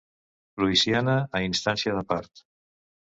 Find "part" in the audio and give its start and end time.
2.15-2.47